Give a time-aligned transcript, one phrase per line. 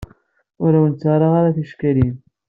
[0.63, 2.15] Ur awent-ttarraɣ ticekkalin.